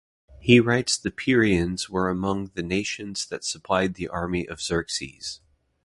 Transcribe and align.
He 0.39 0.59
writes 0.59 0.97
the 0.97 1.11
Pierians 1.11 1.87
were 1.87 2.09
among 2.09 2.49
the 2.55 2.63
nations 2.63 3.23
that 3.27 3.43
supplied 3.43 3.93
the 3.93 4.07
army 4.07 4.47
of 4.47 4.59
Xerxes. 4.59 5.41